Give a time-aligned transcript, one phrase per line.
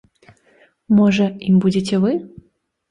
[1.01, 2.21] Можа, ім будзеце вы?